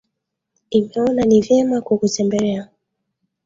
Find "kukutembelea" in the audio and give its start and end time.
1.85-2.67